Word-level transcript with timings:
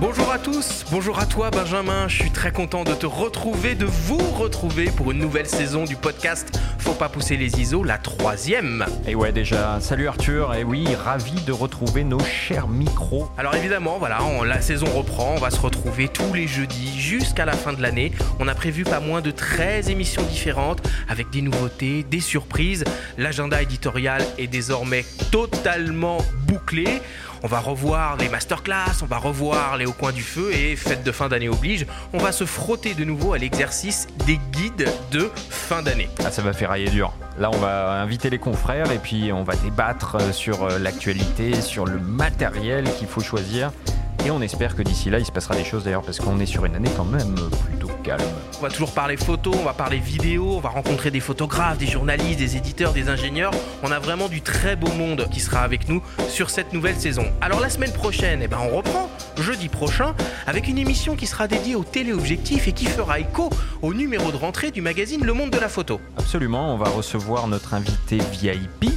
Bonjour 0.00 0.32
à 0.32 0.38
tous, 0.38 0.84
bonjour 0.90 1.20
à 1.20 1.26
toi 1.26 1.50
Benjamin, 1.50 2.08
je 2.08 2.16
suis 2.16 2.30
très 2.30 2.50
content 2.50 2.82
de 2.82 2.94
te 2.94 3.06
retrouver, 3.06 3.76
de 3.76 3.84
vous 3.84 4.18
retrouver 4.18 4.86
pour 4.86 5.12
une 5.12 5.18
nouvelle 5.18 5.46
saison 5.46 5.84
du 5.84 5.94
podcast 5.94 6.58
Faut 6.84 6.92
pas 6.92 7.08
pousser 7.08 7.38
les 7.38 7.58
ISO, 7.60 7.82
la 7.82 7.96
troisième. 7.96 8.84
Et 9.06 9.14
ouais 9.14 9.32
déjà, 9.32 9.78
salut 9.80 10.06
Arthur, 10.06 10.52
et 10.52 10.64
oui, 10.64 10.86
ravi 10.94 11.32
de 11.46 11.50
retrouver 11.50 12.04
nos 12.04 12.20
chers 12.20 12.68
micros. 12.68 13.26
Alors 13.38 13.54
évidemment, 13.54 13.96
voilà, 13.98 14.18
la 14.44 14.60
saison 14.60 14.84
reprend, 14.94 15.32
on 15.34 15.40
va 15.40 15.48
se 15.48 15.58
retrouver 15.58 16.08
tous 16.08 16.34
les 16.34 16.46
jeudis 16.46 17.00
jusqu'à 17.00 17.46
la 17.46 17.54
fin 17.54 17.72
de 17.72 17.80
l'année. 17.80 18.12
On 18.38 18.48
a 18.48 18.54
prévu 18.54 18.84
pas 18.84 19.00
moins 19.00 19.22
de 19.22 19.30
13 19.30 19.88
émissions 19.88 20.24
différentes 20.24 20.86
avec 21.08 21.30
des 21.30 21.40
nouveautés, 21.40 22.02
des 22.02 22.20
surprises. 22.20 22.84
L'agenda 23.16 23.62
éditorial 23.62 24.22
est 24.36 24.46
désormais 24.46 25.06
totalement 25.32 26.18
bouclé. 26.46 27.00
On 27.42 27.46
va 27.46 27.60
revoir 27.60 28.16
les 28.16 28.30
masterclass, 28.30 29.02
on 29.02 29.06
va 29.06 29.18
revoir 29.18 29.76
les 29.76 29.84
hauts 29.84 29.92
coins 29.92 30.12
du 30.12 30.22
feu 30.22 30.50
et 30.54 30.76
fête 30.76 31.02
de 31.02 31.12
fin 31.12 31.28
d'année 31.28 31.50
oblige, 31.50 31.84
on 32.14 32.18
va 32.18 32.32
se 32.32 32.46
frotter 32.46 32.94
de 32.94 33.04
nouveau 33.04 33.34
à 33.34 33.38
l'exercice 33.38 34.06
des 34.26 34.40
guides 34.52 34.90
de 35.10 35.30
d'année. 35.82 36.08
Ah, 36.24 36.30
ça 36.30 36.42
va 36.42 36.52
faire 36.52 36.70
railler 36.70 36.90
dur. 36.90 37.12
Là, 37.38 37.50
on 37.52 37.58
va 37.58 38.00
inviter 38.00 38.30
les 38.30 38.38
confrères 38.38 38.90
et 38.92 38.98
puis 38.98 39.32
on 39.32 39.42
va 39.42 39.56
débattre 39.56 40.16
euh, 40.16 40.32
sur 40.32 40.64
euh, 40.64 40.78
l'actualité, 40.78 41.60
sur 41.60 41.84
le 41.84 41.98
matériel 41.98 42.84
qu'il 42.98 43.08
faut 43.08 43.20
choisir. 43.20 43.72
Et 44.24 44.30
on 44.30 44.40
espère 44.40 44.76
que 44.76 44.82
d'ici 44.82 45.10
là, 45.10 45.18
il 45.18 45.26
se 45.26 45.32
passera 45.32 45.54
des 45.54 45.64
choses 45.64 45.84
d'ailleurs 45.84 46.02
parce 46.02 46.18
qu'on 46.18 46.38
est 46.40 46.46
sur 46.46 46.64
une 46.64 46.74
année 46.76 46.90
quand 46.96 47.04
même 47.04 47.34
plutôt 47.66 47.83
calme. 48.04 48.22
On 48.58 48.62
va 48.62 48.68
toujours 48.68 48.92
parler 48.92 49.16
photo, 49.16 49.50
on 49.52 49.64
va 49.64 49.72
parler 49.72 49.98
vidéo, 49.98 50.54
on 50.56 50.60
va 50.60 50.68
rencontrer 50.68 51.10
des 51.10 51.20
photographes, 51.20 51.78
des 51.78 51.86
journalistes, 51.86 52.38
des 52.38 52.56
éditeurs, 52.56 52.92
des 52.92 53.08
ingénieurs. 53.08 53.50
On 53.82 53.90
a 53.90 53.98
vraiment 53.98 54.28
du 54.28 54.42
très 54.42 54.76
beau 54.76 54.92
monde 54.92 55.26
qui 55.32 55.40
sera 55.40 55.60
avec 55.60 55.88
nous 55.88 56.02
sur 56.28 56.50
cette 56.50 56.72
nouvelle 56.72 56.96
saison. 56.96 57.24
Alors 57.40 57.60
la 57.60 57.70
semaine 57.70 57.92
prochaine, 57.92 58.40
eh 58.42 58.48
ben, 58.48 58.58
on 58.62 58.76
reprend, 58.76 59.10
jeudi 59.40 59.68
prochain, 59.68 60.14
avec 60.46 60.68
une 60.68 60.78
émission 60.78 61.16
qui 61.16 61.26
sera 61.26 61.48
dédiée 61.48 61.74
au 61.74 61.84
téléobjectif 61.84 62.68
et 62.68 62.72
qui 62.72 62.86
fera 62.86 63.18
écho 63.18 63.50
au 63.82 63.94
numéro 63.94 64.30
de 64.30 64.36
rentrée 64.36 64.70
du 64.70 64.82
magazine 64.82 65.24
Le 65.24 65.32
Monde 65.32 65.50
de 65.50 65.58
la 65.58 65.68
Photo. 65.68 66.00
Absolument, 66.16 66.74
on 66.74 66.76
va 66.76 66.90
recevoir 66.90 67.48
notre 67.48 67.74
invité 67.74 68.18
VIP 68.18 68.92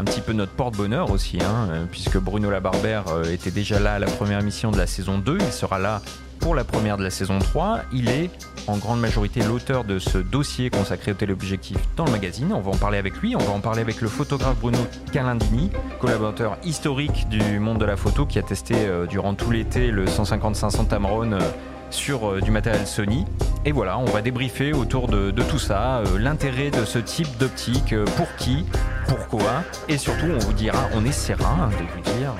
un 0.00 0.04
petit 0.04 0.20
peu 0.20 0.32
notre 0.32 0.52
porte-bonheur 0.52 1.10
aussi, 1.10 1.38
hein, 1.42 1.68
euh, 1.70 1.84
puisque 1.90 2.18
Bruno 2.18 2.50
Labarbère 2.50 3.08
euh, 3.08 3.24
était 3.24 3.50
déjà 3.50 3.80
là 3.80 3.94
à 3.94 3.98
la 3.98 4.06
première 4.06 4.38
émission 4.38 4.70
de 4.70 4.78
la 4.78 4.86
saison 4.86 5.18
2, 5.18 5.38
il 5.40 5.52
sera 5.52 5.78
là 5.78 6.02
pour 6.38 6.54
la 6.54 6.64
première 6.64 6.96
de 6.96 7.02
la 7.02 7.10
saison 7.10 7.38
3. 7.38 7.80
Il 7.92 8.08
est 8.08 8.30
en 8.66 8.76
grande 8.76 9.00
majorité 9.00 9.42
l'auteur 9.42 9.84
de 9.84 9.98
ce 9.98 10.18
dossier 10.18 10.70
consacré 10.70 11.12
au 11.12 11.14
téléobjectif 11.14 11.76
dans 11.96 12.04
le 12.04 12.10
magazine. 12.10 12.52
On 12.52 12.60
va 12.60 12.70
en 12.70 12.76
parler 12.76 12.98
avec 12.98 13.16
lui, 13.18 13.36
on 13.36 13.40
va 13.40 13.52
en 13.52 13.60
parler 13.60 13.80
avec 13.80 14.00
le 14.00 14.08
photographe 14.08 14.58
Bruno 14.58 14.78
Calindini, 15.12 15.70
collaborateur 16.00 16.58
historique 16.64 17.28
du 17.28 17.58
monde 17.58 17.78
de 17.78 17.84
la 17.84 17.96
photo 17.96 18.26
qui 18.26 18.38
a 18.38 18.42
testé 18.42 18.74
euh, 18.76 19.06
durant 19.06 19.34
tout 19.34 19.50
l'été 19.50 19.90
le 19.90 20.06
150-500 20.06 20.88
Tamron 20.88 21.38
sur 21.90 22.40
du 22.42 22.50
matériel 22.50 22.86
Sony. 22.86 23.24
Et 23.64 23.72
voilà, 23.72 23.98
on 23.98 24.04
va 24.04 24.20
débriefer 24.20 24.72
autour 24.72 25.08
de, 25.08 25.30
tout 25.30 25.58
ça, 25.58 26.02
l'intérêt 26.18 26.70
de 26.70 26.84
ce 26.84 26.98
type 26.98 27.28
d'optique, 27.38 27.94
pour 28.16 28.26
qui, 28.36 28.66
pourquoi, 29.06 29.62
et 29.88 29.96
surtout 29.96 30.26
on 30.34 30.38
vous 30.38 30.52
dira, 30.52 30.88
on 30.94 31.04
essaiera 31.04 31.70
de 31.78 31.84
vous 31.94 32.18
dire 32.18 32.34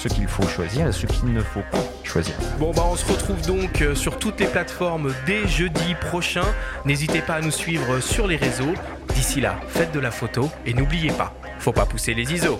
ce 0.00 0.08
qu'il 0.08 0.26
faut 0.28 0.48
choisir 0.48 0.86
et 0.86 0.92
ce 0.92 1.04
qu'il 1.04 1.30
ne 1.30 1.42
faut 1.42 1.62
pas 1.70 1.84
choisir. 2.04 2.34
Bon 2.58 2.72
bah 2.72 2.84
on 2.90 2.96
se 2.96 3.04
retrouve 3.04 3.42
donc 3.42 3.82
euh, 3.82 3.94
sur 3.94 4.18
toutes 4.18 4.40
les 4.40 4.46
plateformes 4.46 5.12
dès 5.26 5.46
jeudi 5.46 5.94
prochain. 6.00 6.44
N'hésitez 6.86 7.20
pas 7.20 7.34
à 7.34 7.40
nous 7.42 7.50
suivre 7.50 8.00
sur 8.00 8.26
les 8.26 8.36
réseaux. 8.36 8.72
D'ici 9.14 9.42
là, 9.42 9.60
faites 9.68 9.92
de 9.92 10.00
la 10.00 10.10
photo 10.10 10.50
et 10.64 10.72
n'oubliez 10.72 11.10
pas, 11.10 11.34
faut 11.58 11.72
pas 11.72 11.84
pousser 11.84 12.14
les 12.14 12.32
ISO. 12.32 12.58